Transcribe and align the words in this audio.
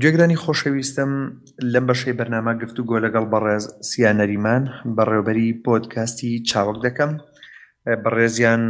گوێگرانی 0.00 0.38
خۆشەویستم 0.44 1.12
لەم 1.72 1.84
بەشەی 1.88 2.16
بەرنامە 2.18 2.52
گفتو 2.62 2.82
گۆ 2.88 2.96
لەگەڵ 3.04 3.24
بەڕێز 3.32 3.64
سیانەریمان 3.88 4.62
بەڕێوبەری 4.96 5.48
پۆتکاستی 5.64 6.42
چاوەک 6.48 6.78
دەکەم 6.86 7.10
بەڕێزیان 8.04 8.62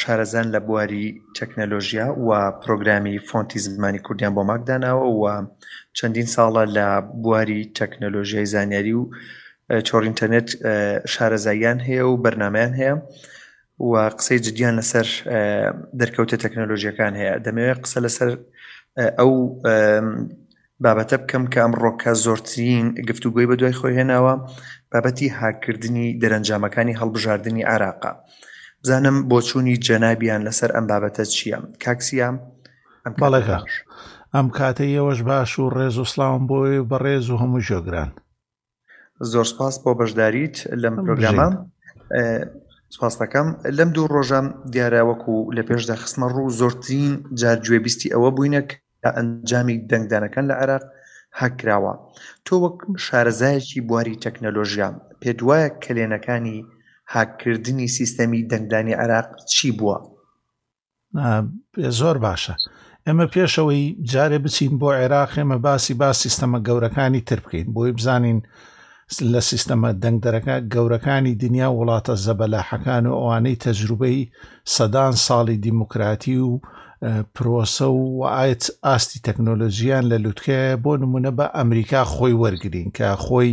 شارەزان 0.00 0.46
لە 0.54 0.60
بواری 0.68 1.06
تەکنەلۆژیا 1.38 2.06
و 2.26 2.30
پرۆگرامی 2.62 3.16
فۆنتی 3.28 3.58
زمانی 3.64 4.00
کوردیان 4.06 4.32
بۆ 4.36 4.42
ماکداناوە 4.50 5.06
و 5.20 5.24
چەندین 5.98 6.28
ساڵە 6.34 6.64
لە 6.76 6.86
بواری 7.22 7.60
تەکنەلۆژیای 7.78 8.50
زانیاری 8.54 8.94
و 9.00 9.04
چۆڕ 9.86 10.02
ئینتەرنێت 10.06 10.48
شارەزاییان 11.12 11.78
هەیە 11.86 12.04
و 12.08 12.14
بەرنمەیان 12.24 12.72
هەیە 12.80 12.94
و 13.88 13.92
قسەی 14.18 14.40
جدیان 14.46 14.74
لەسەر 14.80 15.06
دەرکەوتە 16.00 16.36
تەکنەلۆژیەکان 16.44 17.12
هەیە 17.20 17.34
دەمەوێت 17.44 17.78
قسە 17.84 17.98
لەسەر 18.06 18.30
ئەو 18.98 19.30
بابەتە 20.84 21.16
بکەم 21.22 21.44
کە 21.52 21.58
ئەمڕۆ 21.62 21.92
کە 22.02 22.12
زۆرترین 22.24 22.84
گفتوگوۆی 23.08 23.48
بە 23.50 23.54
دوای 23.60 23.76
خۆی 23.78 23.96
هێناوە 23.98 24.34
بابەتی 24.92 25.28
هاکردنی 25.38 26.16
دەرەنجامەکانی 26.22 26.98
هەڵبژاردننی 27.00 27.66
عراقا 27.74 28.12
بزانم 28.82 29.16
بۆ 29.30 29.38
چووی 29.48 29.80
جەنابیان 29.86 30.40
لەسەر 30.48 30.70
ئەم 30.74 30.84
بابەتە 30.90 31.24
چییە 31.34 31.58
کاکسیام 31.84 32.36
ئەم 33.04 33.14
پاڵێکش 33.20 33.74
ئەم 34.34 34.46
کاتەیەوەش 34.58 35.20
باش 35.28 35.50
و 35.58 35.72
ڕێز 35.76 35.94
و 36.02 36.08
سلااوم 36.12 36.44
بۆی 36.50 36.80
بە 36.90 36.96
ڕێز 37.04 37.26
و 37.30 37.40
هەموو 37.42 37.64
ژۆگران 37.68 38.10
زۆر 39.32 39.46
سپاس 39.52 39.74
بۆ 39.84 39.90
بەشداریت 40.00 40.56
لەم 40.82 40.94
پرۆگرامان 41.04 41.52
سپاس 42.96 43.14
دەکەم 43.22 43.48
لەم 43.78 43.90
دوو 43.96 44.06
ڕۆژە 44.14 44.40
دیاراوەکو 44.72 45.34
لە 45.56 45.62
پێشدا 45.68 45.94
خستمە 46.02 46.28
ڕوو 46.34 46.54
زۆرترین 46.60 47.12
جارگوێبیستی 47.40 48.12
ئەوە 48.14 48.30
بووینە 48.36 48.62
ئەنجامی 49.16 49.76
دەنگدانەکان 49.90 50.44
لە 50.50 50.54
عێراق 50.60 50.84
هەکراوە 51.40 51.94
تۆ 52.44 52.54
وەک 52.64 52.76
شارەزایەکی 53.04 53.84
بواری 53.88 54.20
تەکنەلۆژیا 54.24 54.88
پێ 55.20 55.30
دوایە 55.38 55.68
کلێنەکانی 55.84 56.58
هاکردنی 57.14 57.88
سیستەمی 57.98 58.42
دەنگدانی 58.50 58.94
عراق 59.02 59.28
چی 59.52 59.68
بووە 59.78 59.96
زۆر 61.98 62.16
باشە 62.24 62.54
ئێمە 63.06 63.26
پێشەوەی 63.34 63.84
جارێ 64.12 64.38
بچین 64.44 64.72
بۆ 64.80 64.88
عێراق 65.00 65.30
ئێمە 65.38 65.58
باسی 65.66 65.94
با 66.00 66.10
سیستەمە 66.22 66.58
گەورەکانی 66.66 67.22
تر 67.28 67.38
بکەین 67.44 67.68
بۆی 67.76 67.92
بزانین 67.98 68.38
لە 69.32 69.40
سیستەمە 69.50 69.90
دەنگدەرەکە 70.02 70.56
گەورەکانی 70.72 71.34
دنیا 71.42 71.68
وڵاتە 71.78 72.14
زەبەلاحەکان 72.26 73.04
و 73.10 73.14
ئەوانەی 73.20 73.60
تەجروبەی 73.64 74.18
سەدان 74.74 75.14
ساڵی 75.26 75.56
دیموکراتی 75.66 76.36
و 76.46 76.50
پرۆسە 77.34 77.88
و 77.88 78.02
ئاەت 78.34 78.62
ئاستی 78.86 79.18
تەکنۆلۆژیان 79.26 80.04
لە 80.12 80.16
لووتکەیە 80.24 80.80
بۆ 80.84 80.92
نمونە 81.02 81.30
بە 81.38 81.46
ئەمریکا 81.58 82.00
خۆی 82.14 82.38
وەرگین 82.42 82.88
کە 82.96 83.08
خۆی 83.24 83.50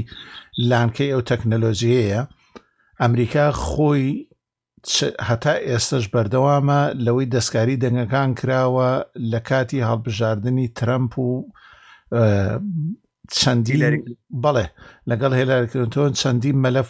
لانکەی 0.69 1.11
ئەو 1.14 1.22
تەکنەلۆژیەیە 1.31 2.21
ئەمریکا 3.02 3.45
خۆی 3.69 4.05
هەتا 5.27 5.53
ئێستش 5.69 6.05
بەردەوامە 6.14 6.81
لەوەی 7.05 7.31
دەستکاری 7.36 7.81
دەنگەکان 7.83 8.30
کراوە 8.39 8.89
لە 9.31 9.39
کاتی 9.49 9.86
هەڵبژاردننی 9.89 10.67
ترەمپ 10.80 11.14
و 11.19 11.27
چەندی 13.36 13.78
بەڵێ 14.44 14.66
لەگەڵ 15.09 15.31
هێلارکردن 15.39 16.11
چەندی 16.22 16.52
مەلەف 16.64 16.89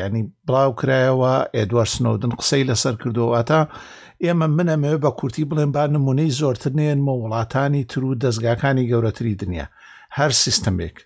ینی 0.00 0.22
بڵاو 0.46 0.70
کرایەوە 0.80 1.32
ئێدوار 1.56 1.88
سنودن 1.94 2.32
قسەی 2.40 2.64
لەسەر 2.70 2.94
کردوەوەتە 3.02 3.60
ئێمە 4.24 4.46
منەمەوێ 4.56 4.98
بە 5.04 5.10
کورتی 5.18 5.44
بڵێن 5.50 5.70
با 5.76 5.84
نمونەی 5.94 6.34
زۆرتر 6.40 6.72
نێنمە 6.80 7.12
وڵاتانی 7.22 7.82
تر 7.90 8.02
و 8.04 8.18
دەستگاکانی 8.22 8.88
گەورەتری 8.90 9.34
دنیا 9.42 9.66
هەر 10.18 10.30
سیستمێک 10.44 10.96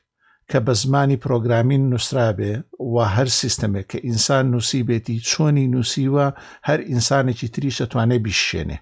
کە 0.51 0.59
بە 0.67 0.73
زمانی 0.83 1.21
پرۆگرامین 1.25 1.83
نووسرابێ 1.93 2.53
و 2.93 2.97
هەر 3.17 3.29
سیستمێک 3.41 3.87
کە 3.93 3.99
ئینسان 4.07 4.45
نووسی 4.53 4.83
بێتی 4.89 5.17
چۆنی 5.31 5.67
نووسیوە 5.75 6.27
هەر 6.69 6.81
ئینسانێکی 6.91 7.49
تریش 7.55 7.77
ئەتوانێ 7.83 8.19
بیشێنێ 8.25 8.79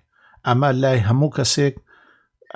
ئەمە 0.46 0.68
لای 0.82 1.00
هەموو 1.08 1.34
کەسێک 1.38 1.74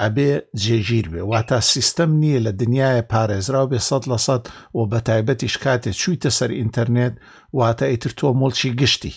ئەبێ 0.00 0.30
جێگیر 0.62 1.06
بێ 1.12 1.22
واتە 1.30 1.58
سیستەم 1.72 2.10
نییە 2.22 2.40
لە 2.46 2.52
دنیاە 2.60 3.02
پارێزرا 3.12 3.62
بێ 3.70 3.78
سەد 3.88 4.04
لە 4.12 4.18
سەد 4.26 4.42
و 4.76 4.80
بە 4.90 4.98
تایبەتیش 5.08 5.54
کاتێ 5.64 5.90
چوویتە 6.00 6.30
سەر 6.38 6.50
ئینتەرنێت 6.58 7.14
واتە 7.58 7.86
ئیتر 7.90 8.12
تۆ 8.18 8.28
مڵچی 8.40 8.70
گشتی 8.80 9.14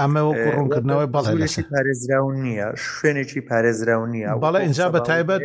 ئەمەوە 0.00 0.32
ڕوونکردنەوەی 0.54 1.12
بەڵێ 1.14 1.32
پارێزراون 1.74 2.34
نییە 2.46 2.68
شوێنێکی 2.84 3.40
پارێزراون 3.50 4.08
نییە 4.14 4.30
بەڵە 4.44 4.60
اینجا 4.66 4.86
بە 4.94 5.00
تایبەت 5.08 5.42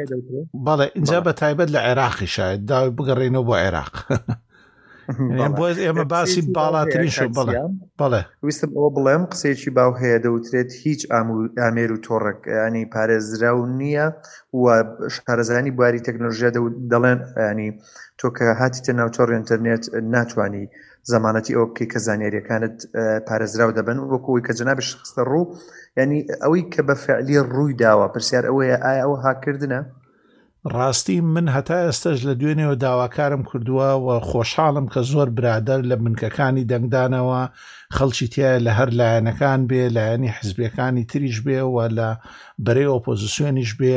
بەڵێ 0.68 0.86
اینجا 0.98 1.20
بە 1.28 1.32
تایبەت 1.42 1.70
لە 1.76 1.80
عێراقی 1.88 2.30
شاید 2.36 2.60
داوی 2.70 2.94
بگەڕێنەوە 2.98 3.46
بۆ 3.48 3.54
عێراق 3.64 3.94
بۆ 5.60 5.66
ئێمە 5.84 6.06
باسی 6.14 6.42
باڵاترین 6.58 7.12
شو 7.18 7.28
بڵێ 7.38 7.56
بڵێ 8.00 8.22
ویستم 8.46 8.72
ئەو 8.78 8.88
بڵێم 8.98 9.24
قسێکی 9.32 9.70
باو 9.78 9.92
هەیە 10.02 10.18
دەوترێت 10.26 10.70
هیچ 10.84 11.02
ئامێر 11.62 11.90
و 11.94 12.02
تۆڕێک 12.08 12.40
ینی 12.66 12.84
پارێزرا 12.94 13.52
و 13.58 13.64
نییە 13.80 14.08
و 14.60 14.62
شارەزانی 15.16 15.76
بواری 15.78 16.04
تەکنۆژیا 16.08 16.50
دەڵێن 16.94 17.18
ینی 17.52 17.70
تۆ 18.20 18.28
کە 18.38 18.46
هاتیتە 18.60 18.92
ناوچۆڕ 19.00 19.30
ئینتەرنێت 19.36 19.84
ناتوانانی 20.16 20.66
زمانەتی 21.14 21.56
ئەو 21.58 21.66
بکەی 21.70 21.88
کە 21.92 22.00
زانانیریەکانت 22.06 22.76
پارێزراو 23.28 23.76
دەبن 23.78 23.98
و 24.00 24.06
وەکوی 24.14 24.46
کە 24.48 24.52
جنابش 24.60 24.88
خستە 25.00 25.24
ڕوو 25.32 25.44
ینی 26.02 26.20
ئەوەی 26.44 26.64
کە 26.74 26.82
بە 26.88 26.96
فعلی 27.06 27.36
ڕووی 27.54 27.78
داوە 27.84 28.08
پرسیار 28.14 28.44
ئەوەیە 28.50 28.78
ئایا 28.86 29.02
ئەوە 29.06 29.18
هاکردە 29.26 29.68
ڕاستی 30.70 31.16
من 31.36 31.48
هەتا 31.54 31.78
ئێستش 31.90 32.20
لە 32.28 32.34
دوێنێەوە 32.42 32.76
داواکارم 32.84 33.44
کردووە 33.50 33.90
و 34.06 34.08
خۆشحاڵم 34.30 34.86
کە 34.94 35.00
زۆر 35.12 35.30
برادەر 35.38 35.80
لە 35.90 35.96
منکەکانی 36.04 36.68
دەنگدانەوە 36.72 37.42
خەڵکی 37.96 38.28
تیا 38.34 38.52
لە 38.66 38.72
هەر 38.80 38.90
لایەنەکان 39.00 39.60
بێ 39.70 39.84
لایەنی 39.98 40.30
حزبەکانی 40.38 41.04
تریش 41.12 41.38
بێ 41.46 41.60
و 41.74 41.76
لە 41.98 42.10
بەرێ 42.66 42.86
ئۆپۆزیسیۆنیش 42.94 43.72
بێ 43.80 43.96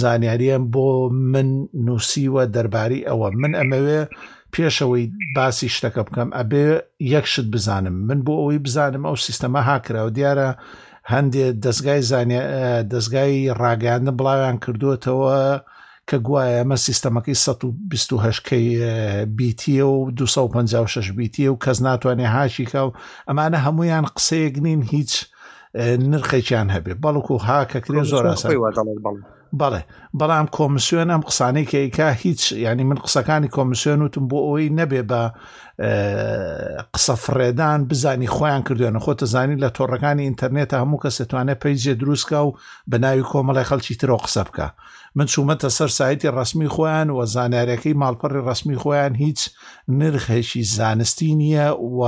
زانیاریم 0.00 0.64
بۆ 0.72 0.86
من 1.32 1.48
نووسیوە 1.86 2.42
دەرباری 2.54 3.06
ئەوە 3.08 3.28
من 3.42 3.52
ئەمەوێ 3.60 4.00
پێشەوەی 4.52 5.04
باسی 5.36 5.68
شتەکە 5.76 6.02
بکەم 6.06 6.28
ئەبێ 6.38 6.64
یەکشت 7.14 7.46
بزانم 7.54 7.96
من 8.08 8.18
بۆ 8.26 8.34
ئەوەی 8.40 8.58
بزانم 8.66 9.02
ئەو 9.08 9.16
سیستەما 9.26 9.60
هاکراوە 9.68 10.10
دیارە 10.16 10.48
هەندێک 11.12 11.54
دەستگای 11.64 12.02
دەستگای 12.92 13.54
ڕاگەاندن 13.60 14.16
بڵاویان 14.18 14.56
کردوتەوە 14.64 15.36
کە 16.10 16.16
گوایە 16.26 16.56
ئەمە 16.60 16.76
سیستەمەکەی 16.86 17.36
1920کەی 17.36 18.64
بیتە 19.38 19.80
و 19.82 20.10
256 20.10 21.10
بیتە 21.18 21.46
و 21.52 21.58
کەس 21.64 21.78
ناتوانێ 21.82 22.26
هاشی 22.36 22.66
کە 22.66 22.78
و 22.86 22.90
ئەمانە 23.28 23.58
هەمویان 23.66 24.06
قسەیەک 24.16 24.54
نین 24.64 24.82
هیچ 24.82 25.12
نرخێکیان 26.10 26.68
هەبێ 26.74 26.92
بەڵکو 27.02 27.36
هاکەکرێ 27.48 28.02
زۆر 28.12 28.24
بەڵێ 29.60 29.82
بەڵام 30.20 30.46
کۆمسیۆن 30.56 31.08
ئەم 31.12 31.22
قسانەی 31.28 31.70
کەیکا 31.72 32.08
هیچ 32.24 32.42
ینی 32.66 32.84
من 32.90 32.98
قسەکانی 33.04 33.48
کۆمسیۆن 33.56 33.98
وتم 34.04 34.24
بۆ 34.30 34.38
ئەوەی 34.46 34.74
نەبێ 34.78 35.02
بە 35.10 35.22
قسە 36.94 37.14
فرێدان 37.24 37.80
بزانی 37.90 38.28
خۆیان 38.36 38.62
کردوێنە 38.68 39.00
خۆتە 39.04 39.24
زانی 39.32 39.56
لە 39.64 39.68
تۆڕەکانی 39.76 40.24
ئینتەرنێتە 40.26 40.76
هەموو 40.82 41.02
کەسێتوانێت 41.04 41.60
پەیجێ 41.64 41.92
دروستکە 42.00 42.38
و 42.46 42.56
بەناوی 42.90 43.28
کۆمەڵی 43.32 43.68
خەڵکی 43.70 43.94
ترۆ 44.00 44.16
قسە 44.24 44.42
بکە 44.48 44.66
من 45.16 45.26
چوومەتە 45.26 45.68
سەر 45.76 45.88
سایتی 45.98 46.28
ڕسمی 46.28 46.68
خۆیان 46.74 47.08
و 47.16 47.20
زانارەکەی 47.34 47.94
ماڵپەڕی 48.02 48.44
ڕسمی 48.48 48.76
خۆیان 48.82 49.12
هیچ 49.16 49.40
نرخێکی 49.88 50.62
زانستی 50.76 51.34
نییە 51.40 51.68
و 51.96 52.00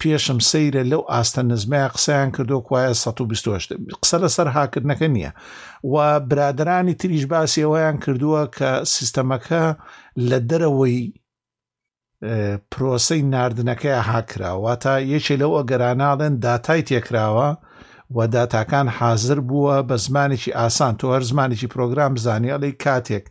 پێشم 0.00 0.40
سەیرە 0.50 0.82
لەو 0.90 1.02
ئاستە 1.12 1.42
نزمای 1.52 1.88
قسەیان 1.88 2.30
کردو 2.36 2.64
کوایە 2.66 2.92
120 2.92 3.76
قسە 4.02 4.16
لە 4.24 4.28
سەر 4.36 4.46
هاکردنەکە 4.56 5.08
نییە 5.14 5.32
و 5.92 5.96
برادرانی 6.20 6.94
تریش 6.94 7.24
باسیەوەیان 7.32 7.96
کردووە 8.04 8.42
کە 8.56 8.70
سیستەمەکە 8.94 9.64
لە 10.28 10.38
دەرەوەی 10.48 11.02
پرۆسەی 12.72 13.22
نردنەکەی 13.32 14.02
هاکراوە 14.10 14.72
تا 14.82 14.92
یەکێ 15.16 15.34
لەو 15.42 15.52
ئەگەراناڵێن 15.58 16.34
داتای 16.44 16.82
تێکراوە 16.88 17.48
وەداتاکان 18.16 18.88
حاضر 18.98 19.38
بووە 19.48 19.76
بە 19.88 19.96
زمانێکی 20.06 20.56
ئاسان 20.58 20.92
تۆ 21.00 21.04
هەر 21.14 21.22
زمانێکی 21.30 21.70
پرۆگرام 21.74 22.10
بزانانی 22.14 22.52
ئەڵی 22.54 22.72
کاتێک 22.84 23.24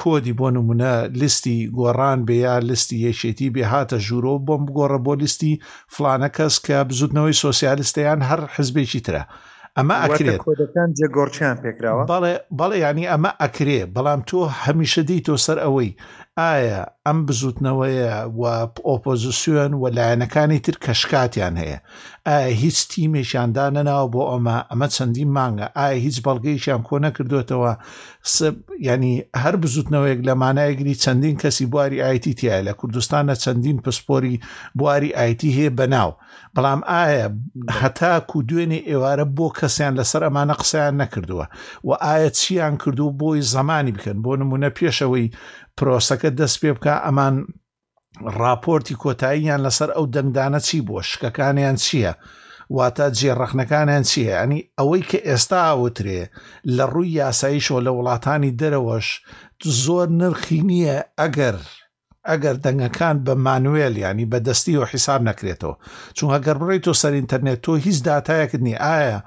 کۆدی 0.00 0.36
بۆ 0.38 0.46
نمونە 0.56 0.92
لیستی 1.20 1.58
گۆڕان 1.78 2.18
بێ 2.26 2.34
یا 2.46 2.56
لیستی 2.68 2.96
یەشێتی 3.06 3.48
بێ 3.54 3.64
هاتە 3.72 3.96
ژوورۆ 4.06 4.34
بۆم 4.46 4.62
بگۆڕە 4.66 4.98
بۆ 5.06 5.12
لیستی 5.22 5.52
فلانە 5.94 6.28
کەس 6.36 6.54
کە 6.66 6.76
بزودنەوەی 6.88 7.38
سۆسیالستیان 7.44 8.20
هەر 8.28 8.40
حزبێکی 8.54 9.00
ترە. 9.06 9.22
ئەمە 9.78 9.96
ئەکرێت 10.04 10.40
جێگۆرچیان 10.98 11.56
پێکراوە 11.62 12.04
بەڵێ 12.12 12.34
بەڵێ 12.58 12.76
ینی 12.84 13.06
ئەمە 13.12 13.30
ئەکرێ 13.42 13.80
بەڵام 13.94 14.20
تۆ 14.28 14.38
هەمیشە 14.62 15.02
دی 15.08 15.18
تۆ 15.26 15.34
سەر 15.46 15.58
ئەوەی 15.64 15.90
ئایا 16.40 16.82
ئەم 17.08 17.18
بزوتنەوەیە 17.28 18.14
و 18.40 18.42
ئۆپۆزیسیۆن 18.90 19.72
و 19.80 19.84
لایەنەکانی 19.96 20.60
تر 20.66 20.76
کەشکاتیان 20.84 21.54
هەیە 21.62 21.78
ئایا 22.26 22.50
هیچ 22.62 22.78
تیمێکیاندانەناوە 22.92 24.06
بۆ 24.14 24.22
ئەمە 24.32 24.56
ئەمە 24.70 24.88
چەندین 24.96 25.30
مانگە 25.36 25.66
ئایا 25.78 25.98
هیچ 26.06 26.16
بەڵگەیشیان 26.26 26.82
کۆ 26.88 26.96
نەکردوێتەوە 27.06 27.70
ینی 28.90 29.14
هەر 29.42 29.54
بزوتنەوەیەک 29.62 30.20
لە 30.28 30.34
مانایەگری 30.42 30.98
چەندین 31.04 31.36
کەسی 31.42 31.66
بواری 31.72 32.02
آیتی 32.08 32.32
تایە 32.38 32.60
لە 32.68 32.72
کوردستانە 32.80 33.34
چەندین 33.44 33.78
پسپۆری 33.84 34.40
بواری 34.78 35.10
آیتی 35.22 35.50
هەیە 35.56 35.70
بەناو 35.78 36.12
بەڵام 36.54 36.80
ئایا 36.92 37.26
هەتاکو 37.80 38.38
دوێنێ 38.48 38.80
ئێوارە 38.88 39.26
بۆ 39.36 39.46
کەسیان 39.58 39.94
لەسەر 40.00 40.22
ئەمانە 40.26 40.54
قسەیان 40.60 40.94
نەکردووە 41.02 41.46
و 41.88 41.90
ئایا 42.06 42.30
چیان 42.38 42.74
کردو 42.82 43.06
بۆی 43.20 43.40
زمانی 43.54 43.92
بکەن 43.96 44.18
بۆ 44.24 44.30
نمونە 44.40 44.70
پێشەوەی 44.78 45.26
پرۆسەکە 45.80 46.30
دەست 46.40 46.56
پێ 46.62 46.70
بکە 46.76 46.94
ئەمان 47.04 47.34
راپۆرتی 48.40 48.98
کۆتاییان 49.02 49.60
لەسەر 49.66 49.90
ئەو 49.96 50.04
دەنگدانە 50.14 50.60
چی 50.66 50.78
بووە 50.86 51.02
شکەکانیان 51.10 51.76
چییە؟ 51.84 52.12
واتە 52.76 53.06
جێڕەخنەکانیان 53.18 54.04
چییە؟ 54.10 54.32
ئەنی 54.40 54.60
ئەوەی 54.78 55.02
کە 55.10 55.18
ئێستا 55.28 55.60
ئاوترێ 55.68 56.22
لە 56.76 56.84
ڕووی 56.92 57.14
یاساییشەوە 57.20 57.80
لە 57.86 57.92
وڵاتانی 57.98 58.56
دەرەوەش 58.60 59.06
زۆر 59.84 60.06
نرخی 60.20 60.60
نییە 60.70 60.98
ئەگەر 61.20 61.56
ئەگەر 62.32 62.56
دەنگەکان 62.64 63.16
بە 63.26 63.34
مانوێل 63.46 63.94
ینی 64.04 64.26
بەدەستی 64.32 64.78
و 64.80 64.84
حیساب 64.92 65.20
نەکرێتەوە 65.28 65.74
چون 66.16 66.28
هەگەر 66.34 66.56
بڕێت 66.60 66.82
تۆ 66.86 66.92
سەر 67.00 67.12
ئینتەرنێت 67.18 67.60
تۆ 67.64 67.72
هیچ 67.86 67.98
دااتایەکردنی 68.06 68.76
ئایا 68.84 69.18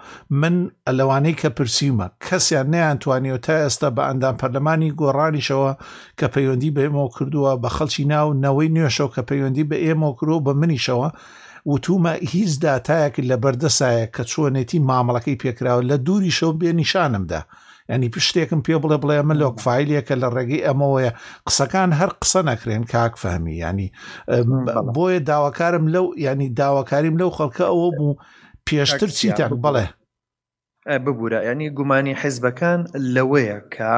من 0.42 0.56
لەوانەی 0.98 1.36
کە 1.42 1.50
پرسیمە 1.58 2.08
کەسیان 2.28 2.68
نەیانتوانیەوە 2.74 3.40
تا 3.46 3.56
ئێستا 3.64 3.90
بە 3.96 4.04
ئەندام 4.10 4.36
پەرلەمانی 4.42 4.96
گۆڕانیشەوە 5.02 5.72
کە 6.20 6.26
پەیوەندی 6.34 6.74
بە 6.76 6.82
ئێمەوە 6.86 7.10
کردووە 7.16 7.52
بە 7.64 7.70
خەڵکی 7.76 8.04
ناو 8.14 8.28
نەوەی 8.44 8.72
نوێشەوە 8.76 9.12
کە 9.16 9.22
پەیوەندی 9.30 9.68
بە 9.72 9.78
ئێمە 9.86 10.10
کرۆ 10.18 10.36
بە 10.46 10.52
منیشەوە 10.62 11.10
وتومە 11.72 12.14
هیچ 12.34 12.52
دااتایەک 12.64 13.16
لە 13.30 13.36
بەردەسایە 13.44 14.06
کە 14.16 14.24
چۆنێتی 14.32 14.84
مامەڵەکەی 14.90 15.40
پێکراوە 15.42 15.84
لە 15.90 15.96
دووری 16.06 16.36
شەو 16.38 16.52
بێ 16.60 16.70
نیشانمدا. 16.82 17.42
ئەنی 17.92 18.10
پشتێکم 18.16 18.60
پێ 18.66 18.76
بڵێ 18.84 18.98
بڵێ 19.04 19.18
من 19.30 19.38
لۆکفایلێکە 19.44 20.16
لە 20.22 20.28
ڕێگەی 20.36 20.66
ئەمەوەیە 20.68 21.12
قسەکان 21.48 21.90
هەر 22.00 22.10
قسە 22.22 22.42
نەکرێن 22.50 22.84
کاک 22.92 23.14
فەهمی 23.22 23.56
ینی 23.64 23.88
بۆیە 24.96 25.20
داواکارم 25.30 25.86
لەو 25.94 26.06
ینی 26.26 26.50
داواکاریم 26.60 27.16
لەو 27.22 27.30
خەڵکە 27.38 27.66
ئەوە 27.70 27.90
بوو 27.98 28.20
پێشتر 28.68 29.10
چیتان 29.18 29.52
بڵێ 29.64 29.86
ببوورە 31.04 31.40
ینی 31.50 31.70
گومانی 31.78 32.14
حیزبەکان 32.22 32.80
لەوەیە 33.16 33.60
کە 33.76 33.94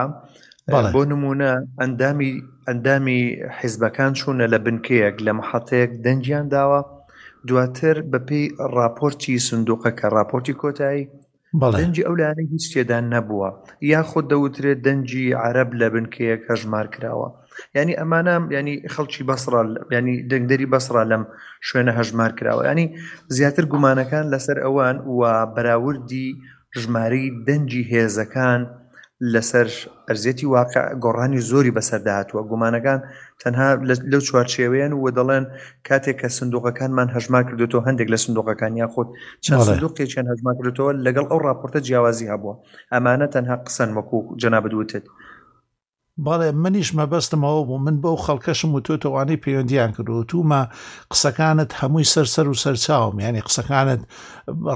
بۆ 0.94 1.02
نمونە 1.12 1.52
ئەندامی 1.82 2.32
ئەندامی 2.68 3.22
حیزبەکان 3.60 4.12
چوونە 4.20 4.46
لە 4.54 4.58
بنکەیەک 4.66 5.16
لە 5.26 5.32
محەتەیەک 5.40 5.92
دەنجیان 6.04 6.46
داوە 6.56 6.82
دواتر 7.48 7.98
بەپی 8.12 8.42
راپۆرتی 8.78 9.36
سندوقە 9.48 9.92
کە 10.00 10.06
راپۆرتی 10.16 10.54
کۆتایی 10.62 11.06
دەنجی 11.54 12.06
ئەولانە 12.08 12.44
هیچ 12.54 12.66
تێدان 12.74 13.06
نەبووە 13.14 13.50
یاخۆ 13.92 14.22
دەوترێت 14.32 14.80
دەنجی 14.88 15.26
عرب 15.46 15.70
لە 15.80 15.88
بنکەیە 15.94 16.36
کە 16.44 16.54
ژمار 16.62 16.88
کراوە 16.94 17.30
ینی 17.78 17.98
ئەمانە 18.00 18.36
ینی 18.58 18.76
خەڵکی 18.94 19.24
بەسرا 19.30 19.62
ینی 19.96 20.16
دەنگدەری 20.32 20.72
بەسرا 20.74 21.02
لەم 21.12 21.24
شوێنە 21.68 21.92
هەژمار 22.00 22.32
کراوە 22.38 22.62
ینی 22.70 22.88
زیاتر 23.36 23.66
گومانەکان 23.72 24.26
لەسەر 24.34 24.58
ئەوان 24.66 24.96
و 25.18 25.22
بەراوردی 25.54 26.28
ژماری 26.82 27.28
دەنجی 27.48 27.84
هێزەکان 27.92 28.62
لەسەر 29.34 29.68
ئەرزێتی 30.08 30.46
واقع 30.56 30.86
گۆڕانی 31.04 31.40
زۆری 31.50 31.76
بەسەرداهاتوە 31.78 32.42
گومانەکان 32.52 33.00
تەنها 33.42 33.68
لەو 34.12 34.22
چوارچێوەیان 34.28 34.92
و 34.96 35.06
دەڵێن 35.18 35.46
کاتێک 35.88 36.18
کە 36.22 36.28
سندوقەکانمان 36.38 37.08
هەژما 37.16 37.40
کردێتەوە 37.48 37.86
هەندێک 37.88 38.08
لە 38.14 38.18
سندوقەکان 38.26 38.74
یا 38.82 38.88
خۆت 38.94 39.10
چند 39.46 39.60
سندوقێکیان 39.68 40.28
هەژما 40.32 40.52
کردێتەوە 40.58 40.92
لەگەڵ 41.06 41.26
ئەو 41.32 41.40
راپۆرتە 41.48 41.80
جیاوازی 41.88 42.32
هەبووە 42.32 42.56
ئەمانە 42.94 43.28
تەنها 43.36 43.56
قسەن 43.66 43.90
وەکو 43.98 44.20
جەنا 44.42 44.60
بدوتێت 44.66 45.06
بەڵێ 46.26 46.50
منیش 46.64 46.90
مەبەستمەوە 46.98 47.62
بوو 47.68 47.80
من 47.86 47.96
بەو 48.04 48.16
خەڵکەشم 48.26 48.70
و 48.74 48.84
تۆ 48.86 48.94
تۆوانەی 49.04 49.42
پەیوەندیان 49.44 49.92
کردو 49.96 50.28
تومە 50.32 50.62
قسەکانت 51.12 51.70
هەمووی 51.80 52.10
سەرسەر 52.14 52.48
و 52.52 52.60
سەرچاوم 52.64 53.16
یعنی 53.26 53.46
قسەکانت 53.48 54.02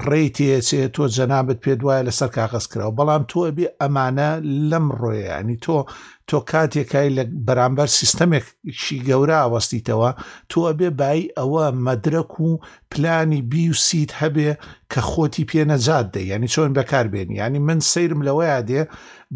ڕێی 0.09 0.27
تێچێت 0.35 0.91
تۆ 0.95 1.03
جەنابەت 1.17 1.59
پێ 1.63 1.73
دوایە 1.79 2.05
لەسەر 2.07 2.29
کاغەز 2.37 2.65
کرەوە 2.71 2.93
بەڵام 2.99 3.23
تۆ 3.31 3.39
بێ 3.57 3.67
ئەمانە 3.81 4.29
لەم 4.69 4.85
ڕۆیە 4.99 5.23
ینی 5.39 5.57
تۆ 5.65 5.77
تۆ 6.29 6.37
کاتێکای 6.51 7.09
لە 7.17 7.23
بەرامبەر 7.47 7.89
سیستەمێکشی 7.99 8.99
گەورە 9.07 9.37
ئاوەستیتەوە 9.41 10.11
تۆ 10.51 10.59
ئەبێ 10.69 10.89
بای 10.99 11.21
ئەوە 11.39 11.63
مەدرک 11.85 12.31
و 12.45 12.49
پلانی 12.91 13.41
بی 13.51 13.63
و 13.71 13.75
سیت 13.87 14.11
هەبێ 14.21 14.49
کە 14.91 14.99
خۆتی 15.11 15.47
پێنەجات 15.51 16.07
دە 16.13 16.21
ینی 16.31 16.49
چۆن 16.53 16.71
بەکاربێنی 16.77 17.35
ینی 17.41 17.59
من 17.67 17.79
سیرم 17.91 18.19
لەوەیە 18.27 18.59
دێ 18.69 18.81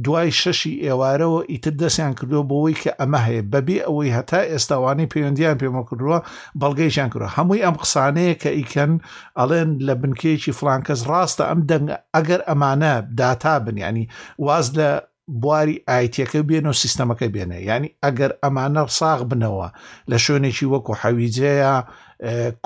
دوای 0.04 0.32
شەشی 0.42 0.76
ئێوارەوە 0.86 1.40
ئیتر 1.52 1.74
دەستیان 1.82 2.14
کردو 2.20 2.40
بۆەوەی 2.50 2.78
کە 2.82 2.92
ئەمە 3.00 3.20
هەیە 3.28 3.44
بەبێ 3.54 3.78
ئەوەی 3.88 4.14
هەتا 4.18 4.42
ئێستاوانی 4.52 5.10
پەیوەندیان 5.14 5.58
پێمە 5.62 5.84
کردووە 5.90 6.20
بەڵگەیشان 6.62 7.08
کردوە 7.12 7.30
هەمووی 7.38 7.64
ئەم 7.66 7.76
قسانەیە 7.84 8.36
کە 8.42 8.50
ئیکەن 8.60 8.92
ئەڵێن 9.40 9.70
لە 9.88 9.94
بنکێکی 10.02 10.52
فلانکەس 10.60 11.00
ڕاستە 11.10 11.44
ئەم 11.50 11.60
دەنگ 11.70 11.88
ئەگەر 12.16 12.42
ئەمانە 12.50 12.94
داتا 13.20 13.54
بنیانی 13.66 14.06
واز 14.48 14.68
لە 14.80 14.90
بواری 15.42 15.76
ئایتەکە 15.92 16.42
بێن 16.50 16.66
و 16.72 16.80
سیستەمەکە 16.82 17.28
بێنێ 17.36 17.60
ینی 17.70 17.90
ئەگەر 18.04 18.32
ئەمانە 18.44 18.84
ساغ 19.00 19.20
بنەوە 19.32 19.68
لە 20.12 20.18
شوێنێکی 20.26 20.70
وەکو 20.74 20.92
حەویجەیە 21.02 21.74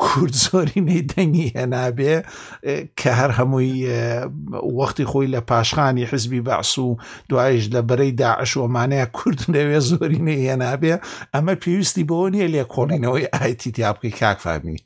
کورد 0.02 0.34
زۆری 0.46 0.82
نەیدەنگی 0.90 1.52
هێنابێ 1.58 2.16
کە 3.00 3.12
هەر 3.20 3.32
هەمووی 3.40 3.74
وەختی 4.78 5.10
خۆی 5.12 5.32
لە 5.36 5.42
پاشخانی 5.50 6.10
حزبی 6.12 6.46
بەعس 6.48 6.72
و 6.86 6.90
دوایش 7.30 7.64
لە 7.76 7.82
بەرەی 7.90 8.14
داعش 8.22 8.52
ومانەیە 8.58 9.08
کورد 9.18 9.40
نەوێ 9.56 9.80
زۆری 9.90 10.24
نەهێنابێ 10.28 10.94
ئەمە 11.34 11.54
پێویستی 11.62 12.08
بۆ 12.10 12.18
نییە 12.34 12.48
لێ 12.54 12.64
کۆڵینەوەی 12.74 13.30
ئایتی 13.36 13.72
تیا 13.76 13.90
بکەی 13.94 14.14
کاکفامی 14.22 14.78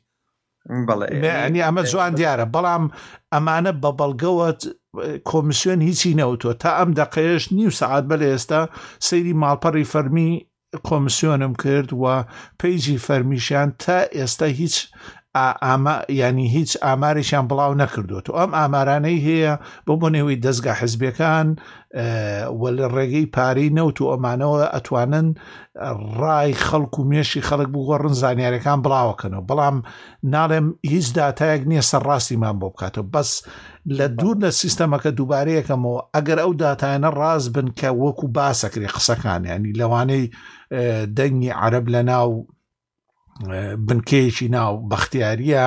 بەڵێنی 0.88 1.64
ئەمە 1.66 1.82
جوان 1.90 2.12
دیارە 2.18 2.46
بەڵام 2.54 2.84
ئەمانە 3.32 3.72
بە 3.82 3.90
بەڵگەوت 3.98 4.60
کۆمیسیۆن 5.30 5.80
هیچی 5.88 6.16
نەوتۆ 6.20 6.50
تا 6.62 6.70
ئەم 6.78 6.90
دەقەیەش 7.00 7.44
نیو 7.56 7.70
سعات 7.80 8.04
بە 8.10 8.16
لە 8.20 8.26
ئێستا 8.32 8.60
سەیری 9.06 9.38
ماڵپەڕی 9.42 9.90
فەرمی 9.92 10.30
کۆمیسیۆنم 10.88 11.52
کرد 11.62 11.90
و 12.02 12.04
پیجی 12.60 13.02
فەرمیشیان 13.06 13.68
تا 13.82 13.98
ئێستا 14.18 14.46
هیچ 14.60 14.76
ینی 16.08 16.48
هیچ 16.48 16.76
ئاماریشیان 16.82 17.48
بڵاو 17.50 17.74
نەکردوێت 17.82 18.26
ئەم 18.38 18.50
ئامارانەی 18.58 19.18
هەیە 19.28 19.52
بۆ 19.86 19.92
بۆنێەوەی 20.00 20.40
دەستگا 20.44 20.72
حزبەکان 20.80 21.46
وە 22.60 22.70
لە 22.78 22.86
ڕێگەی 22.94 23.30
پارەی 23.36 23.70
نەوت 23.78 23.98
و 24.00 24.10
ئەمانەوە 24.12 24.60
ئەتوانن 24.74 25.28
ڕای 26.20 26.52
خەڵک 26.66 26.94
و 26.98 27.08
مێشی 27.10 27.46
خەڵک 27.48 27.68
بگۆڕن 27.74 28.14
زانیارەکان 28.22 28.78
بڵاوەکەنەوە 28.84 29.46
بەڵام 29.50 29.76
ناڵێم 30.34 30.66
هیچ 30.92 31.06
دااتایەک 31.16 31.62
نییە 31.70 31.84
سەرڕاستیمان 31.90 32.56
بۆ 32.60 32.68
بکاتەوە 32.72 33.06
بەس 33.14 33.30
لە 33.98 34.06
دوور 34.18 34.36
لە 34.44 34.50
سیستەمەکە 34.60 35.10
دووبارەیەکەمەوە 35.18 36.00
ئەگەر 36.14 36.38
ئەو 36.42 36.52
دااتایەنە 36.62 37.10
ڕاز 37.20 37.44
بن 37.54 37.68
کە 37.78 37.88
وەکو 38.02 38.26
باسەکری 38.36 38.88
قسەکان 38.94 39.42
ینی 39.50 39.72
لەوانەی 39.80 40.24
دەنگی 41.18 41.50
عرب 41.64 41.84
لە 41.94 42.00
ناو 42.12 42.30
بنکەیەکی 43.86 44.48
ناو 44.56 44.74
بەختیاریە 44.90 45.64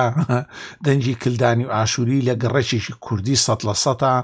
دەنجی 0.86 1.14
کلدانی 1.22 1.64
و 1.66 1.74
ئاشووری 1.76 2.24
لە 2.28 2.34
گەڕێکێکی 2.42 2.94
کوردی 3.04 3.40
سە 3.44 3.52
لە 3.68 3.74
سەتا 3.84 4.14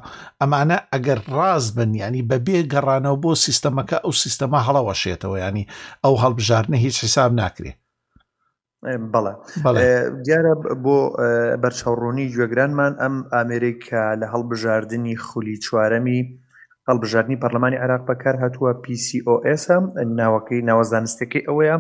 ئەمانە 0.41 0.79
ئەگەر 0.93 1.19
ڕاز 1.37 1.65
بن 1.77 1.93
ینی 2.05 2.23
بەبێ 2.31 2.59
گەڕانەوە 2.73 3.19
بۆ 3.23 3.33
سیستەمەکە 3.47 3.99
ئەو 4.05 4.13
سیستەما 4.23 4.61
هەڵەوەشێتەوە 4.67 5.37
ینی 5.47 5.65
ئەو 6.05 6.15
هەڵبژارنە 6.23 6.77
هیچ 6.85 6.97
حساب 7.05 7.31
ناکرێت 7.41 7.79
بەڵێ 9.65 9.87
دیارە 10.25 10.55
بۆ 10.85 10.99
بەرچاوڕوونی 11.63 12.27
گوێگرانمان 12.35 12.93
ئەم 13.03 13.15
ئامریکا 13.35 14.03
لە 14.21 14.27
هەڵبژاردننی 14.33 15.17
خولی 15.27 15.57
چوارەمی 15.65 16.21
هەڵبژاردننی 16.91 17.39
پەرلەمانی 17.43 17.79
عراق 17.85 18.03
بەکار 18.11 18.35
هاتووە 18.43 18.73
PCOS 18.85 19.63
ناوەکەی 20.19 20.63
ناوەزانستەکەی 20.71 21.47
ئەوەیە 21.49 21.77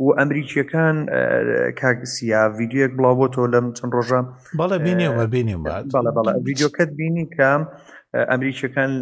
و 0.00 0.06
ئەمریکیەکان 0.20 0.96
کاکسیا 1.80 2.42
یددیوەک 2.60 2.92
بڵاو 2.98 3.32
تۆ 3.34 3.42
لەم 3.52 3.66
چەند 3.76 3.92
ڕۆژە 3.96 4.20
بەڵە 4.60 4.78
بینیەوە 4.86 5.24
بینیم 5.34 5.60
ویددیوکەت 6.46 6.90
بینی 7.00 7.24
کە 7.36 7.50
ئەمریکیەکان 8.32 8.92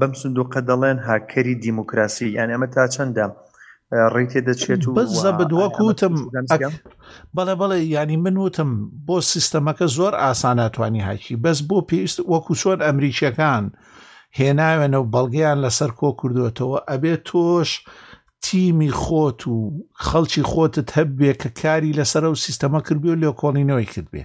بەم 0.00 0.12
سندوقە 0.20 0.60
دەڵێن 0.68 0.98
هاکەری 1.08 1.54
دیموکراسی 1.66 2.26
یان 2.38 2.48
ئەمە 2.54 2.68
تا 2.74 2.84
چەندە؟ 2.94 3.26
ڕێ 4.14 4.24
تێدەچێت 4.32 4.82
و 4.86 4.94
بەزە 4.98 5.30
بدووەک 5.38 5.76
وتم 5.88 6.14
بەڵێ 7.36 7.54
بەڵێ 7.60 7.78
ینی 7.96 8.16
من 8.24 8.36
وتم 8.44 8.70
بۆ 9.06 9.16
سیستەمەکە 9.32 9.86
زۆر 9.96 10.12
ئاساناتوانی 10.22 11.04
هاکی 11.08 11.34
بەس 11.44 11.58
بۆ 11.68 11.78
پێویست 11.88 12.18
وەکو 12.32 12.52
چۆن 12.60 12.78
ئەمریکیەکان 12.86 13.64
هێناوێنە 14.40 14.98
و 15.02 15.10
بەڵگەیان 15.14 15.58
لەسەر 15.66 15.90
کۆ 15.98 16.08
کردوێتەوە 16.20 16.78
ئەبێ 16.90 17.14
تۆش 17.28 17.70
تیمی 18.46 18.92
خۆت 19.02 19.40
و 19.52 19.56
خەڵکی 20.06 20.42
خۆتت 20.50 20.88
هەبێ 20.98 21.32
کە 21.40 21.48
کاری 21.60 21.96
لەسرە 21.98 22.28
و 22.32 22.40
سیستەمە 22.44 22.80
کردبی 22.86 23.10
و 23.12 23.20
لێ 23.22 23.30
کۆڵینەوەی 23.40 23.90
کردبێ 23.92 24.22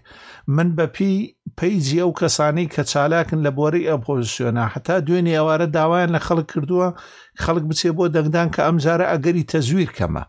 من 0.56 0.68
بەپی 0.78 1.14
پەیجیە 1.58 2.04
و 2.08 2.18
کەسانەی 2.22 2.72
کە 2.76 2.82
چالاکن 2.92 3.40
لە 3.46 3.52
بۆرەی 3.58 3.90
ئەپۆزیسیۆنا 3.90 4.66
حتا 4.74 4.96
دوێنێ 5.06 5.34
ئەوارە 5.38 5.68
داوایان 5.76 6.10
لە 6.16 6.20
خەڵک 6.28 6.48
کردووە 6.54 6.88
خەڵک 7.44 7.64
بچێ 7.70 7.90
بۆ 7.98 8.06
دەنگدان 8.16 8.48
کە 8.56 8.62
ئەمجارە 8.68 9.06
ئەگەری 9.12 9.48
تەزویر 9.54 9.92
کەمە 9.98 10.24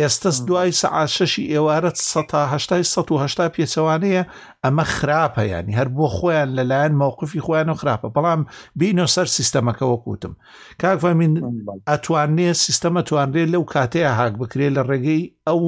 ئێستەس 0.00 0.36
دوای 0.48 0.70
سەعا 0.80 1.04
شەشی 1.16 1.48
ئێوارەت 1.52 1.96
سەهشتای 2.12 2.84
سەهشتا 2.92 3.46
پێچەوانەیە 3.54 4.22
ئەمە 4.64 4.84
خراپە 4.94 5.42
ینی 5.52 5.76
هەر 5.78 5.88
بۆ 5.96 6.06
خۆیان 6.16 6.50
لەلایەن 6.56 6.92
مووقفی 7.00 7.44
خۆیان 7.46 7.68
و 7.70 7.78
خراپە 7.80 8.08
بەڵام 8.14 8.40
بینۆ 8.78 9.06
سەر 9.14 9.26
سیستەمەکەەوە 9.36 9.96
کوتم 10.04 10.32
کاکفامین 10.82 11.32
ئەتوانێ 11.88 12.50
سیستەمە 12.64 13.02
توانرێت 13.08 13.48
لەو 13.54 13.62
کاتەیە 13.74 14.10
هاک 14.18 14.34
بکرێت 14.42 14.72
لە 14.76 14.82
ڕێگەی 14.90 15.22
ئەو 15.48 15.62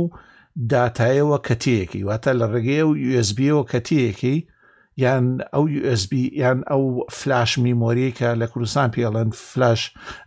داتایەوە 0.70 1.38
کەتیەکی 1.46 2.00
واتە 2.08 2.30
لە 2.40 2.46
ڕێگەی 2.52 2.82
و 2.86 2.90
USBەوە 3.20 3.62
کەتیەکی 3.72 4.36
یان 5.02 5.26
ئەو 5.54 5.64
USB 5.80 6.12
یان 6.42 6.58
ئەو 6.70 6.82
فلاش 7.18 7.50
میمۆریکە 7.64 8.28
لە 8.40 8.46
کوردستان 8.52 8.88
پێڵەن 8.96 9.28
فلاش 9.50 9.80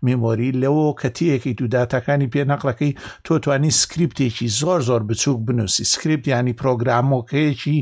میمۆری 0.05 0.49
لەوە 0.63 0.85
کەتیەکی 1.01 1.55
دووداتەکانی 1.59 2.31
پێنەقلەکەی 2.33 2.91
تۆ 3.25 3.33
توانی 3.43 3.71
سکرریپتێکی 3.81 4.47
زۆر 4.59 4.79
زۆر 4.89 5.01
بچووک 5.09 5.39
بنووسی 5.47 5.83
سکرریپت 5.93 6.25
ینی 6.33 6.53
پرۆگرامۆکەیەکی 6.61 7.77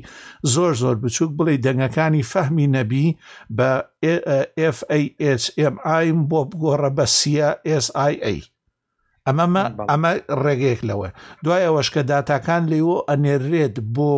زۆر 0.54 0.72
زۆر 0.82 0.96
بچووک 1.04 1.32
بڵێ 1.40 1.56
دەنگەکانی 1.66 2.24
فەهمی 2.32 2.68
نەبی 2.76 3.08
بە 3.58 3.70
FAHMI 4.78 6.08
بۆ 6.30 6.40
بگۆڕە 6.50 6.90
بە 6.98 7.06
CSIA. 7.18 8.34
ئەمەمە 9.28 9.64
ئەمە 9.90 10.12
ڕێگەیەک 10.44 10.82
لەوە 10.90 11.10
دوای 11.44 11.64
ئەوەشکە 11.68 12.02
داتاکان 12.12 12.64
لێوە 12.72 12.98
ئەنێرێت 13.10 13.76
بۆ 13.96 14.14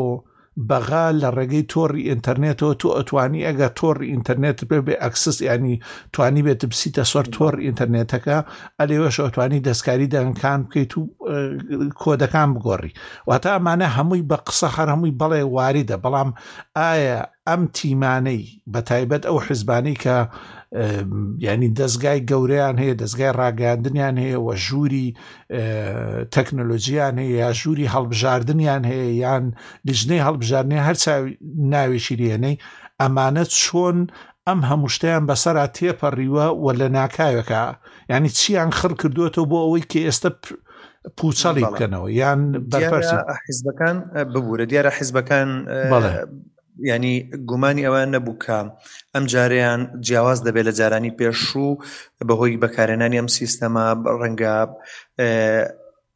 بەغا 0.70 1.04
لە 1.22 1.30
ڕێگەی 1.38 1.64
تۆڕی 1.74 2.08
ئینتەرنێتەوە 2.10 2.74
تۆ 2.82 2.90
ئەتوانی 2.98 3.46
ئەگە 3.48 3.68
تۆڕی 3.80 4.12
ئینتەرنێت 4.14 4.60
بێ 4.70 4.80
بێ 4.86 4.96
ئەکسس 5.04 5.38
ینی 5.50 5.76
توانی 6.14 6.44
بێت 6.48 6.62
بسیتە 6.72 7.04
سەر 7.12 7.26
تۆڕ 7.36 7.54
ئینتەرنێتەکە 7.66 8.38
ئەلێوەش 8.80 9.18
ئەتوانی 9.24 9.64
دەستکاری 9.68 10.12
دەنکان 10.16 10.60
بکەیت 10.66 10.92
و 11.00 11.04
کۆدەکان 12.02 12.50
بگۆڕی 12.56 12.92
واتە 13.30 13.50
ئەمانە 13.56 13.88
هەمووی 13.98 14.28
بە 14.30 14.38
قسە 14.48 14.68
هەر 14.78 14.88
هەمووی 14.94 15.18
بەڵێ 15.22 15.42
واریدە 15.56 15.98
بەڵام 16.04 16.30
ئایا 16.78 17.20
ئەم 17.48 17.62
تیمانەی 17.76 18.44
بە 18.72 18.80
تایبەت 18.90 19.24
ئەو 19.28 19.38
حزبانی 19.48 19.96
کە 20.04 20.18
ینی 21.42 21.74
دەستگای 21.78 22.26
گەوریان 22.32 22.76
هەیە 22.84 22.96
دەستگای 23.02 23.32
ڕاگەاندنیان 23.40 24.16
هەیە 24.24 24.40
وە 24.48 24.56
ژووری 24.66 25.08
تەکنۆلۆژیان 26.36 27.16
هەیە 27.22 27.38
یا 27.44 27.52
ژووری 27.62 27.92
هەڵبژاردنیان 27.96 28.84
هەیە 28.92 29.08
یان 29.24 29.44
لیژنەی 29.86 30.26
هەڵبژارنێ 30.28 30.78
هەرچ 30.88 31.04
ناوێکی 31.74 32.16
لێنەی 32.22 32.56
ئەمانە 33.02 33.46
چۆن 33.62 33.98
ئەم 34.48 34.60
هەموشتیان 34.70 35.24
بەسرا 35.30 35.66
تێپەڕیوە 35.78 36.46
و 36.64 36.68
لە 36.80 36.88
ناکاوێکە 36.98 37.64
ینی 38.14 38.30
چیان 38.40 38.70
خڕ 38.78 38.92
کردوێتەوە 39.02 39.46
بۆ 39.50 39.58
ئەوەی 39.64 39.84
کە 39.92 40.00
ئێستا 40.08 40.30
پوچەڵی 41.18 41.66
بکەنەوە 41.72 42.10
یان 42.22 42.42
حیزبەکان 43.46 43.98
ببوورە 44.34 44.66
دیارە 44.72 44.92
حیزبەکان 44.98 45.50
ینی 46.90 47.16
گومانی 47.50 47.84
ئەوان 47.86 48.08
نەبوو 48.16 48.40
کە 48.44 48.58
ئەم 49.14 49.24
جاریان 49.34 49.82
جیاواز 50.06 50.40
دەبێت 50.48 50.66
لە 50.70 50.74
جارانی 50.80 51.16
پێشوو 51.20 51.80
بەهۆی 52.28 52.60
بەکارێنانی 52.64 53.20
ئەم 53.22 53.30
سیستەما 53.38 53.86
ڕەنگە 54.22 54.56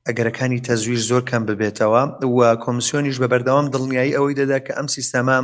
ئەگەرەکانی 0.08 0.64
تەزویر 0.70 1.00
زۆر 1.10 1.24
کەم 1.30 1.44
ببێتەوە 1.50 2.02
و 2.36 2.40
کۆمسیۆنیش 2.64 3.18
بەبەردەوام 3.22 3.66
دڵنیایی 3.74 4.16
ئەوەی 4.16 4.38
دەدا 4.42 4.58
کە 4.66 4.72
ئەم 4.78 4.88
سیستەما 4.96 5.38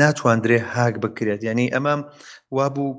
ناتواندرێ 0.00 0.58
هاک 0.72 0.94
بکرێت 1.04 1.40
ینی 1.48 1.68
ئەمەم 1.74 2.00
وابوو 2.56 2.96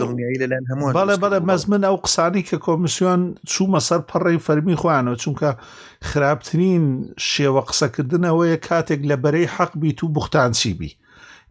دڵنیایی 0.00 0.40
لەلاەن 0.42 0.64
هەموو 0.70 0.94
بەڵێ 0.98 1.16
بەڵێ 1.24 1.38
مەزمن 1.50 1.82
ئەو 1.88 1.96
قسانی 2.04 2.46
کە 2.48 2.56
کۆمیسیۆن 2.66 3.20
چوومە 3.50 3.80
سەر 3.88 4.00
پەڕی 4.10 4.42
فەرمی 4.46 4.78
خوانەوە 4.80 5.20
چونکە 5.22 5.50
خراپترین 6.08 6.84
شێوە 7.30 7.60
قسەکردنەوەیە 7.68 8.56
کاتێک 8.68 9.00
لە 9.10 9.16
بەرەی 9.22 9.52
حەق 9.56 9.72
بیت 9.82 9.98
و 10.04 10.12
بختانسی 10.16 10.74
بی 10.78 10.92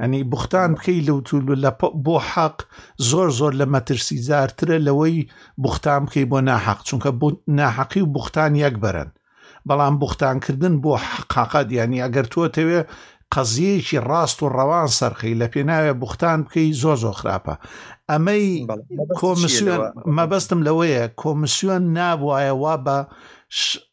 ئەنی 0.02 0.22
بختان 0.34 0.70
بکەی 0.76 1.06
لەوتول 1.08 1.46
لە 1.66 1.72
بۆ 2.06 2.16
حەق 2.32 2.58
زۆر 3.10 3.30
زۆر 3.40 3.54
لە 3.62 3.66
مەترسی 3.74 4.18
زارترە 4.28 4.78
لەوەی 4.88 5.18
بختان 5.64 6.02
بکەی 6.06 6.26
بۆ 6.32 6.38
ناحەق 6.50 6.80
چونکە 6.88 7.10
بۆ 7.22 7.28
ناحەقی 7.60 8.02
و 8.06 8.14
بختان 8.16 8.52
یەک 8.66 8.76
بەرن 8.84 9.10
بەڵام 9.70 9.96
بختانکردن 10.04 10.74
بۆ 10.84 10.92
حقاقات 11.12 11.68
ینی 11.80 12.04
ئەگەر 12.04 12.26
تۆ 12.34 12.42
تەوێ 12.56 12.82
قەزیەکی 13.34 14.04
ڕاست 14.10 14.38
و 14.44 14.48
ڕەوان 14.58 14.88
سەرخی 14.98 15.38
لە 15.42 15.48
پێناوێ 15.54 15.94
بختان 16.02 16.40
بکەی 16.46 16.76
زۆ 16.82 16.94
زۆ 17.02 17.12
خراپە 17.20 17.56
ئەمەی 18.12 18.46
کۆمسیۆن 19.20 19.82
مەبەستم 20.18 20.60
لەوەیە 20.68 21.04
کۆمسیۆن 21.22 21.84
نابواە 21.98 22.52
وا 22.62 22.76
بە 22.86 22.98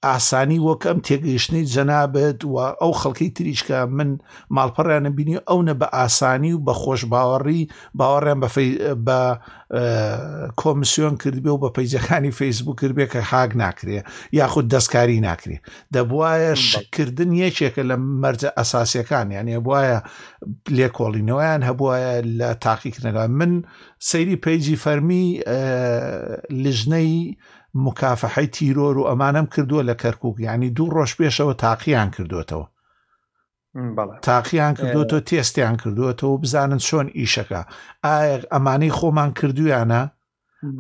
ئاسانی 0.05 0.59
وەکەم 0.67 0.99
تێگەیشتنی 1.07 1.65
جەنابێت 1.75 2.41
و 2.45 2.55
ئەو 2.81 2.93
خەڵکی 3.01 3.31
تریشکە 3.37 3.79
من 3.99 4.11
ماڵپەڕیانە 4.57 5.11
بینی 5.19 5.39
ئەو 5.49 5.61
نە 5.69 5.75
بە 5.81 5.87
ئاسانی 5.97 6.53
و 6.55 6.63
بە 6.67 6.75
خۆش 6.83 7.03
باوەڕی 7.13 7.63
باوەڕیان 7.99 8.39
بە 9.07 9.21
کۆمسیۆن 10.61 11.15
کردبێ 11.23 11.51
و 11.53 11.61
بە 11.65 11.69
پەیجەکانی 11.77 12.31
فیسبوو 12.39 12.75
کردبێ 12.81 13.07
کە 13.13 13.21
حاگ 13.31 13.51
ناکرێ 13.63 14.01
یاخود 14.39 14.67
دەستکاری 14.75 15.21
ناکرێ 15.29 15.57
دەبواە 15.95 16.55
شکردن 16.71 17.31
یەکێکە 17.45 17.83
لە 17.91 17.97
مەرجە 18.23 18.51
ئەساسیەکان 18.59 19.27
یان 19.37 19.49
هەبواە 19.55 19.99
لێکۆڵینەوەیان 20.79 21.61
هەبواە 21.69 21.99
لە 22.39 22.51
تاقیکردنەوە 22.65 23.27
من 23.39 23.53
سەیری 24.11 24.37
پیجی 24.45 24.77
فەرمی 24.85 25.25
لژنەی 26.63 27.15
مکافحی 27.75 28.47
تیرۆر 28.47 28.97
و 28.99 29.05
ئەمانم 29.11 29.47
کردووە 29.47 29.83
لە 29.91 29.95
کەرکک 30.03 30.35
ینی 30.41 30.71
دوو 30.71 30.91
ڕۆژ 30.95 31.11
پێشەوە 31.21 31.55
تاقییان 31.59 32.11
کردوێتەوە 32.11 32.67
تاقییان 34.23 34.75
کردوەوە 34.75 35.21
تێستیان 35.29 35.77
کردوێتەوە 35.83 36.41
بزانن 36.43 36.79
چۆن 36.89 37.07
ئیشەکە 37.19 37.63
ئایا 38.05 38.37
ئەمانەی 38.53 38.95
خۆمان 38.99 39.31
کردویانە 39.41 40.03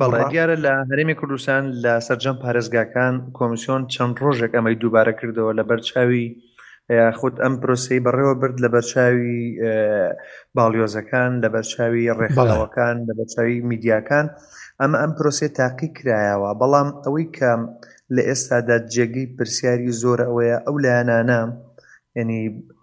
بەڵێ 0.00 0.22
دیارە 0.32 0.56
لە 0.64 0.72
هەرێمی 0.90 1.18
کوردستان 1.20 1.62
لە 1.84 1.92
سەررجەم 2.06 2.36
پارێزگاکان 2.44 3.14
کۆمیسیۆن 3.36 3.82
چەند 3.92 4.14
ڕۆژێک 4.22 4.52
ئەمەی 4.56 4.76
دووبارە 4.82 5.12
کردەوە 5.20 5.52
لە 5.58 5.62
بەرچاوی 5.68 6.24
خۆت 7.20 7.36
ئەم 7.44 7.54
پرۆسی 7.62 7.98
بەڕێوە 8.06 8.34
برد 8.40 8.56
لە 8.64 8.68
بەرچاوی 8.74 9.36
باڵیۆزەکان 10.56 11.30
لە 11.42 11.48
بەرچاوی 11.54 12.12
ڕێکخەڵەوەکان 12.20 12.96
لە 13.08 13.12
بەرچاوی 13.18 13.64
میدیاکان 13.70 14.26
ئەمە 14.80 14.96
ئەم 15.02 15.12
پرۆسیە 15.18 15.48
تاقی 15.58 15.88
کرایەوە 15.96 16.50
بەڵام 16.60 16.88
ئەوەی 17.04 17.26
کە 17.36 17.50
لە 18.14 18.22
ئێستادا 18.28 18.76
جێگەی 18.94 19.26
پرسیاری 19.36 19.94
زۆر 20.02 20.18
ئەوەیە 20.28 20.56
ئەو 20.66 20.76
لایەنانە 20.84 21.40
ینی 22.20 22.40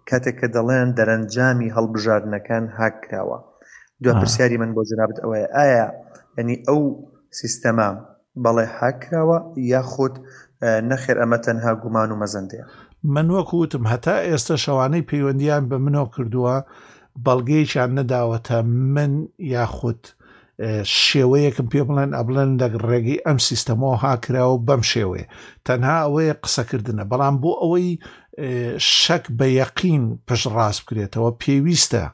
کاتێک 0.10 0.36
کە 0.40 0.48
دەڵێن 0.56 0.88
دەرەنجامی 0.98 1.74
هەڵبژاردنەکان 1.76 2.66
هاکراوە 2.80 3.40
دو 4.04 4.10
پرسیاری 4.22 4.58
من 4.62 4.72
بۆ 4.76 4.82
جنابەت 4.90 5.18
ئەوەیە 5.24 5.48
ئایا 5.58 5.88
ینی 6.40 6.58
ئەو 6.68 6.82
سیستەما 7.40 7.90
بەڵێ 8.44 8.66
هاکراوە 8.80 9.38
یا 9.74 9.82
خۆت 9.92 10.16
نەخێر 10.90 11.18
ئەمە 11.22 11.38
تەنها 11.46 11.72
گومان 11.84 12.10
و 12.12 12.20
مەزەندەیە 12.22 12.66
من 13.06 13.30
وەکو 13.36 13.56
وتم 13.62 13.84
هەتا 13.94 14.16
ئێستا 14.30 14.56
شەوانەی 14.66 15.08
پەیوەندیان 15.10 15.64
بە 15.70 15.78
منەوە 15.86 16.10
کردووە 16.16 16.56
بەڵگەیان 17.26 17.92
نەداوەتە 18.00 18.58
من 18.96 19.14
یاخود 19.56 20.02
شێوەیەکم 21.06 21.68
پێ 21.72 21.82
بڵێن 21.88 22.12
ئەبلەن 22.18 22.52
لە 22.60 22.68
ڕێگەی 22.90 23.24
ئەم 23.28 23.38
سیستەمەوە 23.48 23.96
هاکراوە 24.04 24.58
بەم 24.68 24.82
شێوێ 24.94 25.24
تەنها 25.68 25.98
ئەوەیە 26.04 26.34
قسەکردنە 26.44 27.04
بەڵام 27.12 27.36
بۆ 27.44 27.52
ئەوەی 27.62 27.90
شەک 29.02 29.26
بە 29.38 29.48
یەقین 29.60 30.04
پش 30.28 30.42
ڕاست 30.56 30.82
بکرێتەوە 30.84 31.32
پێویستە. 31.42 32.06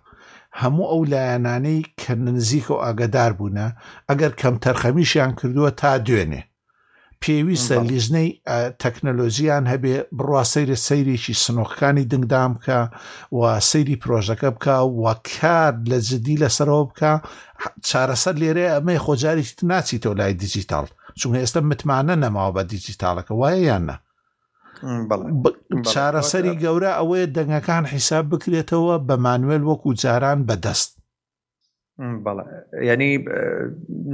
هەموو 0.61 0.85
ئەو 0.91 1.01
لایەنانەی 1.13 1.79
کە 1.99 2.11
نزیک 2.25 2.67
و 2.71 2.81
ئاگدار 2.83 3.31
بوونە 3.37 3.67
ئەگەر 4.09 4.31
کەم 4.41 4.55
تەرخەمیشیان 4.63 5.31
کردووە 5.39 5.69
تا 5.79 5.91
دوێنێ 6.05 6.41
پێویستە 7.25 7.77
لیژنەی 7.89 8.27
تەکنەلۆژیان 8.81 9.63
هەبێ 9.73 9.95
بڕوا 10.17 10.43
سەیرە 10.53 10.77
سەیرێکی 10.87 11.33
سنۆخەکانی 11.43 12.05
دنگدام 12.11 12.51
بکە 12.57 12.79
و 13.37 13.39
سەیری 13.71 13.99
پرۆژەکە 14.01 14.49
بکە 14.55 14.75
و 15.01 15.05
کار 15.33 15.73
لە 15.91 15.97
جدی 16.09 16.39
لەسەرەوە 16.43 16.83
بکە 16.89 17.13
چارەسەر 17.89 18.35
لێرێ 18.41 18.65
ئەمەی 18.73 18.99
خۆجارێکی 19.05 19.53
ناچی 19.71 19.97
تۆ 20.03 20.09
لای 20.19 20.33
دیجیتال 20.43 20.85
چون 21.19 21.31
ئێستا 21.41 21.61
متمانە 21.69 22.15
نەماوە 22.23 22.51
بە 22.57 22.61
دیجیتالەکە 22.71 23.33
وایە 23.41 23.61
یانە 23.69 23.95
چارەسەری 25.93 26.53
گەورە 26.63 26.91
ئەوەیە 26.99 27.27
دەنگەکان 27.35 27.83
حیساب 27.93 28.25
بکرێتەوە 28.33 28.95
بە 29.07 29.15
مانوێل 29.25 29.63
وەکو 29.69 29.89
جاران 30.01 30.39
بەدەست 30.47 30.91
بەڵە 32.25 32.43
ینی 32.89 33.09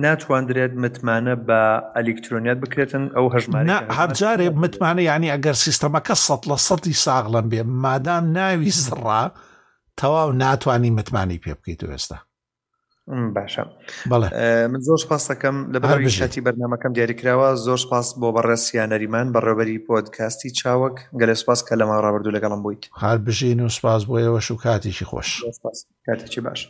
ناتواندرێت 0.06 0.72
متمانە 0.84 1.36
بە 1.48 1.62
ئەلکترۆنیات 1.98 2.58
بکرێتن 2.64 3.04
ئەو 3.16 3.26
هەژمانە 3.36 3.78
هەرجارێ 4.00 4.48
متمانە 4.64 5.02
ینی 5.10 5.30
ئەگەر 5.34 5.56
سیستەمەکە 5.66 6.16
سەد 6.26 6.44
لە 6.50 6.58
سەی 6.68 6.96
ساغڵم 7.06 7.46
بێ 7.52 7.62
مادام 7.84 8.24
ناوی 8.38 8.72
زڕا 8.88 9.24
تەواو 10.00 10.30
ناتوانانی 10.44 10.92
متمانی 10.98 11.40
پێ 11.44 11.52
بکەیت 11.60 11.82
و 11.84 11.92
ئێستا 11.94 12.18
باشە 13.36 13.64
بەڵێ 14.12 14.28
من 14.72 14.82
زۆر 14.88 15.02
پاس 15.10 15.24
دەکەم 15.32 15.56
لە 15.74 15.80
بەشەتی 15.84 16.42
بەرنمەکەم 16.46 16.92
دیاریکراوە 16.98 17.50
زۆر 17.68 17.82
پاس 17.92 18.08
بۆ 18.20 18.28
بەڕێسییان 18.38 18.90
نەریمان 18.94 19.28
بەڕێبەری 19.36 19.84
پۆدکاستی 19.88 20.50
چاوەک 20.60 20.98
گەل 21.20 21.32
سپاس 21.42 21.60
کە 21.68 21.74
لەما 21.80 21.98
ڕابردوو 22.06 22.36
لەگەڵم 22.36 22.60
بوویت 22.64 22.84
هەر 23.04 23.18
بژین 23.26 23.60
و 23.62 23.70
سپاس 23.78 24.02
بۆ 24.10 24.16
ئێوەش 24.24 24.48
و 24.52 24.56
کاتیشی 24.64 25.06
خۆش 25.12 25.30
کاتێکی 26.08 26.40
باش 26.48 26.62